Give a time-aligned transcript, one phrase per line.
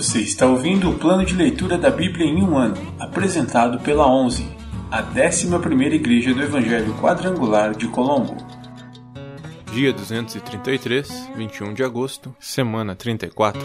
[0.00, 4.48] Você está ouvindo o plano de leitura da Bíblia em um ano, apresentado pela 11,
[4.90, 8.34] a 11ª Igreja do Evangelho Quadrangular de Colombo.
[9.74, 13.60] Dia 233, 21 de agosto, semana 34.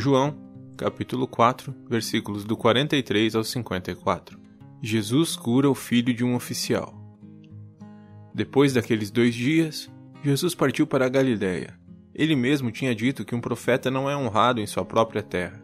[0.00, 0.34] João,
[0.78, 4.40] capítulo 4, versículos do 43 ao 54.
[4.80, 6.94] Jesus cura o filho de um oficial.
[8.34, 9.90] Depois daqueles dois dias,
[10.24, 11.78] Jesus partiu para a Galiléia.
[12.14, 15.60] Ele mesmo tinha dito que um profeta não é honrado em sua própria terra.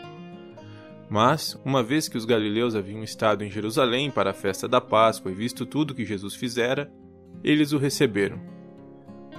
[1.08, 5.32] Mas, uma vez que os galileus haviam estado em Jerusalém para a festa da Páscoa
[5.32, 6.92] e visto tudo que Jesus fizera,
[7.42, 8.39] eles o receberam.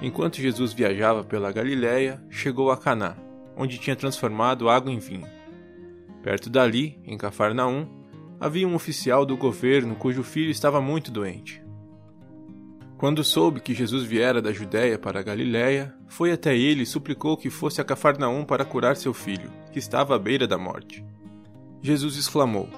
[0.02, 3.27] Enquanto Jesus viajava pela Galiléia, chegou a Caná,
[3.58, 5.26] onde tinha transformado água em vinho.
[6.22, 7.88] Perto dali, em Cafarnaum,
[8.38, 11.60] havia um oficial do governo cujo filho estava muito doente.
[12.96, 17.36] Quando soube que Jesus viera da Judéia para a Galiléia, foi até ele e suplicou
[17.36, 21.04] que fosse a Cafarnaum para curar seu filho, que estava à beira da morte.
[21.82, 22.68] Jesus exclamou: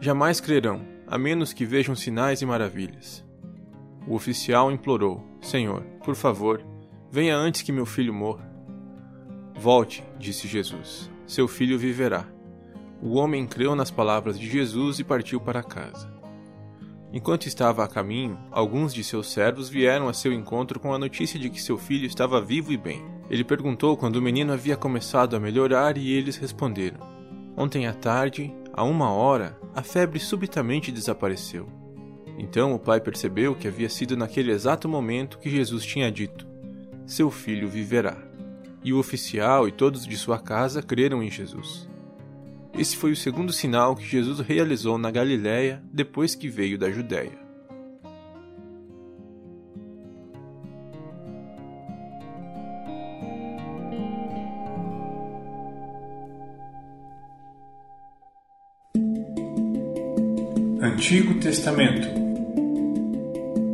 [0.00, 3.24] Jamais crerão, a menos que vejam sinais e maravilhas.
[4.06, 6.64] O oficial implorou: Senhor, por favor,
[7.10, 8.51] venha antes que meu filho morra.
[9.54, 11.10] Volte, disse Jesus.
[11.26, 12.26] Seu filho viverá.
[13.02, 16.12] O homem creu nas palavras de Jesus e partiu para casa.
[17.12, 21.38] Enquanto estava a caminho, alguns de seus servos vieram a seu encontro com a notícia
[21.38, 23.04] de que seu filho estava vivo e bem.
[23.28, 27.00] Ele perguntou quando o menino havia começado a melhorar e eles responderam:
[27.56, 31.68] Ontem à tarde, a uma hora, a febre subitamente desapareceu.
[32.38, 36.46] Então o pai percebeu que havia sido naquele exato momento que Jesus tinha dito:
[37.04, 38.16] Seu filho viverá.
[38.84, 41.88] E o oficial e todos de sua casa creram em Jesus.
[42.76, 47.42] Esse foi o segundo sinal que Jesus realizou na Galiléia depois que veio da Judéia.
[60.80, 62.08] Antigo Testamento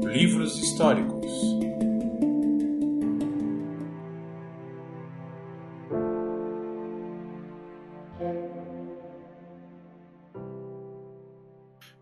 [0.06, 1.57] Livros históricos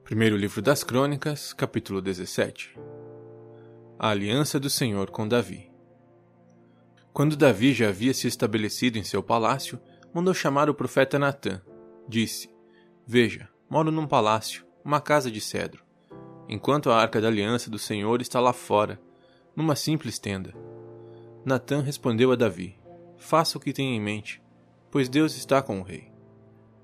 [0.06, 2.78] Primeiro livro das Crônicas, capítulo 17
[3.99, 5.69] A aliança do Senhor com Davi
[7.12, 9.81] Quando Davi já havia se estabelecido em seu palácio,
[10.15, 11.61] mandou chamar o profeta Natã.
[12.09, 12.49] Disse:
[13.05, 15.83] Veja, moro num palácio, uma casa de cedro,
[16.49, 19.00] enquanto a arca da aliança do Senhor está lá fora,
[19.56, 20.55] numa simples tenda.
[21.45, 22.78] Natã respondeu a Davi:
[23.19, 24.41] Faça o que tem em mente,
[24.89, 26.12] pois Deus está com o rei.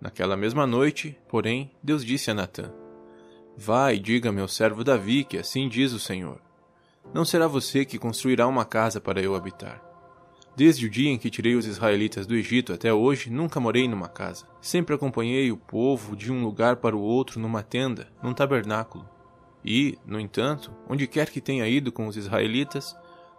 [0.01, 2.82] Naquela mesma noite, porém, Deus disse a Natã:
[3.57, 6.41] E diga meu servo Davi que assim diz o Senhor:
[7.13, 9.83] Não será você que construirá uma casa para eu habitar.
[10.55, 14.09] Desde o dia em que tirei os israelitas do Egito até hoje, nunca morei numa
[14.09, 14.47] casa.
[14.61, 19.09] Sempre acompanhei o povo de um lugar para o outro numa tenda, num tabernáculo.
[19.65, 22.95] E, no entanto, onde quer que tenha ido com os israelitas,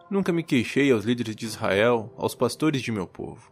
[0.10, 3.52] nunca me queixei aos líderes de Israel, aos pastores de meu povo.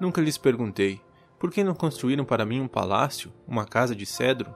[0.00, 1.00] Nunca lhes perguntei:
[1.38, 4.54] por que não construíram para mim um palácio, uma casa de cedro?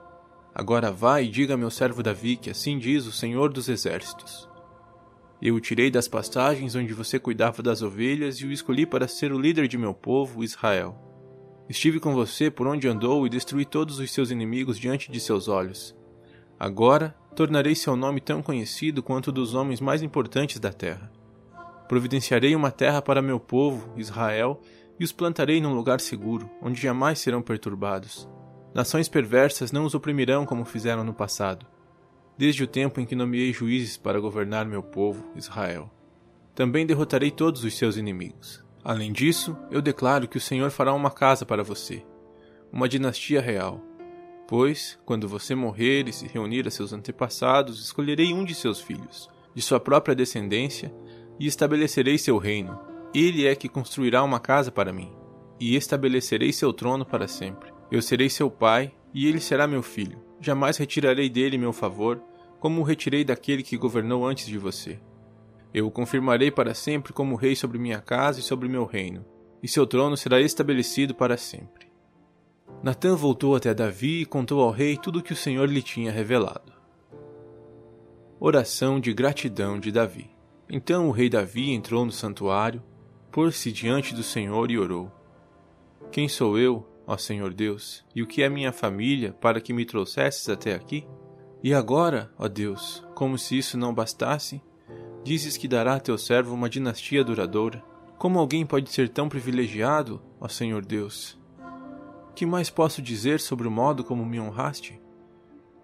[0.59, 4.49] Agora vá e diga a meu servo Davi que assim diz o Senhor dos Exércitos.
[5.39, 9.31] Eu o tirei das pastagens onde você cuidava das ovelhas e o escolhi para ser
[9.31, 10.97] o líder de meu povo, Israel.
[11.69, 15.47] Estive com você por onde andou e destruí todos os seus inimigos diante de seus
[15.47, 15.95] olhos.
[16.59, 21.11] Agora tornarei seu nome tão conhecido quanto o dos homens mais importantes da terra.
[21.87, 24.59] Providenciarei uma terra para meu povo, Israel,
[24.99, 28.27] e os plantarei num lugar seguro, onde jamais serão perturbados.
[28.77, 31.65] Nações perversas não os oprimirão como fizeram no passado,
[32.37, 35.89] desde o tempo em que nomeei juízes para governar meu povo, Israel.
[36.53, 38.63] Também derrotarei todos os seus inimigos.
[38.83, 42.05] Além disso, eu declaro que o Senhor fará uma casa para você,
[42.71, 43.81] uma dinastia real.
[44.47, 49.27] Pois, quando você morrer e se reunir a seus antepassados, escolherei um de seus filhos,
[49.55, 50.93] de sua própria descendência,
[51.39, 52.79] e estabelecerei seu reino.
[53.11, 55.11] Ele é que construirá uma casa para mim,
[55.59, 57.75] e estabelecerei seu trono para sempre.
[57.91, 60.21] Eu serei seu pai, e ele será meu filho.
[60.39, 62.21] Jamais retirarei dele meu favor,
[62.59, 64.99] como o retirei daquele que governou antes de você.
[65.73, 69.25] Eu o confirmarei para sempre como rei sobre minha casa e sobre meu reino,
[69.61, 71.87] e seu trono será estabelecido para sempre.
[72.83, 76.11] Natã voltou até Davi e contou ao rei tudo o que o Senhor lhe tinha
[76.11, 76.73] revelado.
[78.39, 80.29] Oração de gratidão de Davi.
[80.69, 82.83] Então o rei Davi entrou no santuário,
[83.31, 85.11] pôs-se diante do Senhor e orou:
[86.11, 89.85] Quem sou eu, ó Senhor Deus, e o que é minha família para que me
[89.85, 91.07] trouxesses até aqui?
[91.63, 94.61] E agora, ó Deus, como se isso não bastasse,
[95.23, 97.83] dizes que dará a teu servo uma dinastia duradoura.
[98.17, 101.39] Como alguém pode ser tão privilegiado, ó Senhor Deus?
[102.35, 105.01] Que mais posso dizer sobre o modo como me honraste?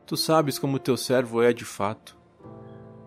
[0.05, 2.17] Tu sabes como teu servo é de fato.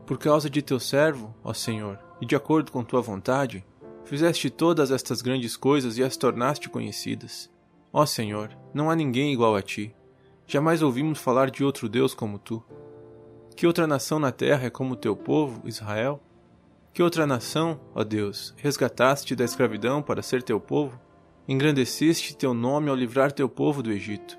[0.07, 3.65] Por causa de teu servo, ó Senhor, e de acordo com tua vontade,
[4.05, 7.51] fizeste todas estas grandes coisas e as tornaste conhecidas.
[7.99, 9.97] Ó Senhor, não há ninguém igual a ti.
[10.47, 12.63] Jamais ouvimos falar de outro Deus como tu.
[13.57, 16.21] Que outra nação na terra é como o teu povo, Israel?
[16.93, 21.01] Que outra nação, ó Deus, resgataste da escravidão para ser teu povo?
[21.49, 24.37] Engrandeceste teu nome ao livrar teu povo do Egito.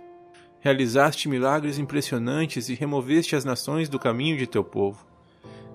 [0.59, 5.03] Realizaste milagres impressionantes e removeste as nações do caminho de teu povo.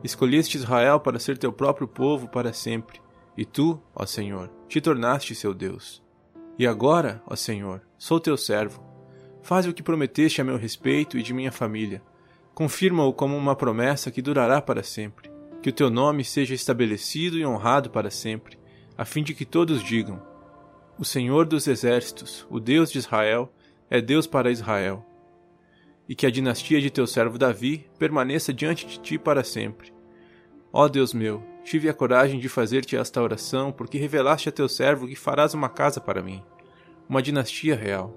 [0.05, 3.01] Escolheste Israel para ser teu próprio povo para sempre,
[3.37, 6.02] e tu, ó Senhor, te tornaste seu Deus.
[6.59, 8.93] E agora, ó Senhor, sou teu servo
[9.43, 12.01] Faze o que prometeste a meu respeito e de minha família.
[12.55, 15.31] Confirma-o como uma promessa que durará para sempre.
[15.61, 18.59] Que o teu nome seja estabelecido e honrado para sempre,
[18.97, 20.23] a fim de que todos digam:
[20.99, 23.53] O Senhor dos exércitos, o Deus de Israel,
[23.91, 25.05] é Deus para Israel.
[26.09, 29.93] E que a dinastia de teu servo Davi permaneça diante de ti para sempre.
[30.73, 35.07] Ó Deus meu, tive a coragem de fazer-te esta oração, porque revelaste a teu servo
[35.07, 36.43] que farás uma casa para mim,
[37.09, 38.15] uma dinastia real.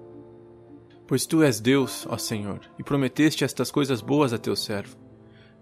[1.06, 4.96] Pois tu és Deus, ó Senhor, e prometeste estas coisas boas a teu servo.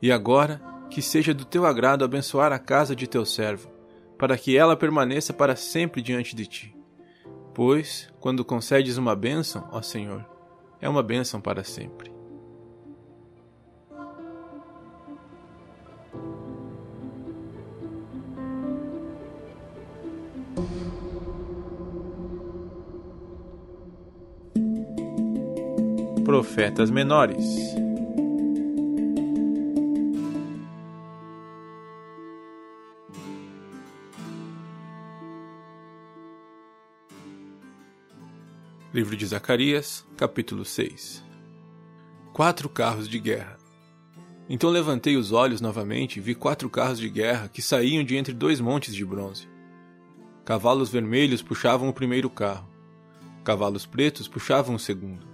[0.00, 3.70] E agora, que seja do teu agrado abençoar a casa de teu servo,
[4.18, 6.76] para que ela permaneça para sempre diante de ti.
[7.52, 10.24] Pois, quando concedes uma bênção, ó Senhor,
[10.80, 12.13] é uma bênção para sempre.
[26.24, 27.44] Profetas menores.
[38.92, 41.22] Livro de Zacarias, capítulo 6
[42.32, 43.56] Quatro carros de guerra.
[44.48, 48.34] Então levantei os olhos novamente e vi quatro carros de guerra que saíam de entre
[48.34, 49.53] dois montes de bronze.
[50.44, 52.68] Cavalos vermelhos puxavam o primeiro carro,
[53.42, 55.26] cavalos pretos puxavam o segundo.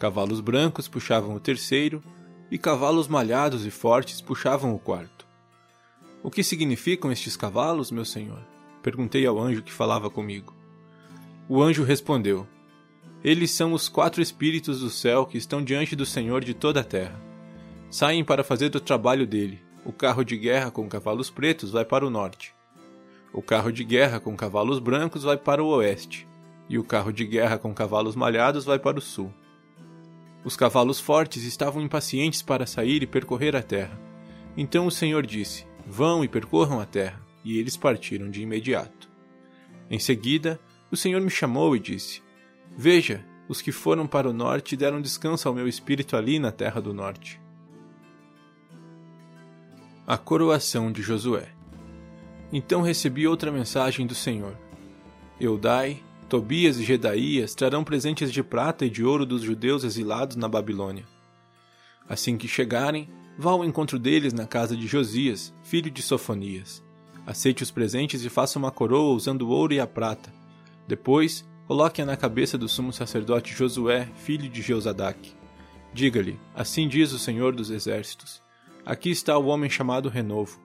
[0.00, 2.02] Cavalos brancos puxavam o terceiro
[2.50, 5.24] e cavalos malhados e fortes puxavam o quarto.
[6.24, 8.44] O que significam estes cavalos, meu senhor?
[8.82, 10.52] Perguntei ao anjo que falava comigo.
[11.48, 12.44] O anjo respondeu:
[13.22, 16.84] Eles são os quatro espíritos do céu que estão diante do Senhor de toda a
[16.84, 17.20] terra.
[17.88, 19.62] Saem para fazer o trabalho dele.
[19.84, 22.52] O carro de guerra com cavalos pretos vai para o norte.
[23.32, 26.28] O carro de guerra com cavalos brancos vai para o oeste.
[26.68, 29.32] E o carro de guerra com cavalos malhados vai para o sul.
[30.44, 33.98] Os cavalos fortes estavam impacientes para sair e percorrer a terra.
[34.56, 37.22] Então o Senhor disse: Vão e percorram a terra.
[37.44, 39.10] E eles partiram de imediato.
[39.90, 42.22] Em seguida, o Senhor me chamou e disse:
[42.76, 46.80] Veja, os que foram para o norte deram descanso ao meu espírito ali na terra
[46.80, 47.40] do norte.
[50.06, 51.61] A coroação de Josué.
[52.52, 54.54] Então recebi outra mensagem do Senhor.
[55.40, 60.48] Eudai, Tobias e Gedaías trarão presentes de prata e de ouro dos judeus exilados na
[60.48, 61.04] Babilônia.
[62.08, 66.82] Assim que chegarem, vá ao encontro deles na casa de Josias, filho de Sofonias.
[67.26, 70.32] Aceite os presentes e faça uma coroa usando o ouro e a prata.
[70.86, 75.32] Depois, coloque-a na cabeça do sumo sacerdote Josué, filho de Jeozadaque.
[75.94, 78.42] Diga-lhe: Assim diz o Senhor dos Exércitos:
[78.84, 80.61] Aqui está o homem chamado Renovo.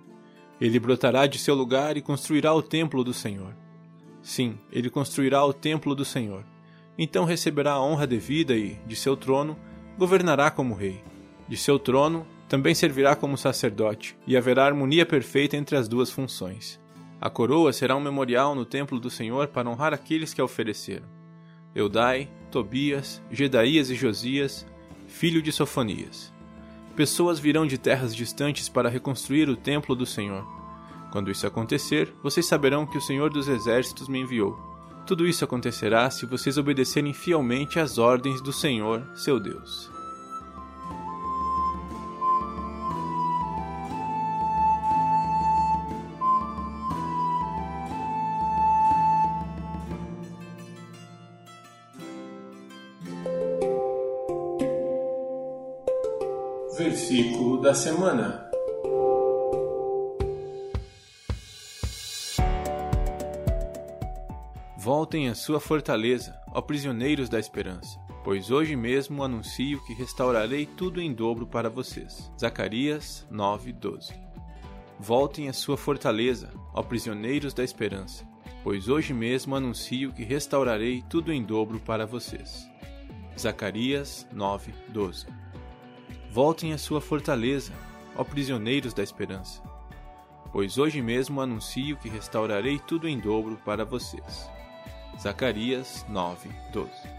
[0.60, 3.54] Ele brotará de seu lugar e construirá o templo do Senhor.
[4.22, 6.44] Sim, ele construirá o templo do Senhor.
[6.98, 9.58] Então receberá a honra devida e, de seu trono,
[9.98, 11.04] governará como rei.
[11.48, 16.80] De seu trono, também servirá como sacerdote, e haverá harmonia perfeita entre as duas funções.
[17.20, 21.06] A coroa será um memorial no templo do Senhor para honrar aqueles que a ofereceram.
[21.76, 24.66] Eudai, Tobias, Gedaías e Josias,
[25.08, 26.34] filho de Sofonias.
[26.98, 30.58] Pessoas virão de terras distantes para reconstruir o templo do Senhor
[31.12, 34.56] quando isso acontecer, vocês saberão que o Senhor dos Exércitos me enviou.
[35.06, 39.97] Tudo isso acontecerá se vocês obedecerem fielmente às ordens do Senhor, seu Deus.
[56.98, 58.50] Versículo da semana
[64.76, 71.00] Voltem à sua fortaleza, ó prisioneiros da esperança, pois hoje mesmo anuncio que restaurarei tudo
[71.00, 72.32] em dobro para vocês.
[72.36, 74.16] Zacarias 9:12.
[75.00, 78.28] Voltem à sua fortaleza, ó prisioneiros da esperança,
[78.64, 82.68] pois hoje mesmo anuncio que restaurarei tudo em dobro para vocês.
[83.38, 85.28] Zacarias 9:12.
[86.38, 87.74] Voltem à sua fortaleza,
[88.16, 89.60] ó prisioneiros da esperança,
[90.52, 94.48] pois hoje mesmo anuncio que restaurarei tudo em dobro para vocês.
[95.20, 97.17] Zacarias 9:12.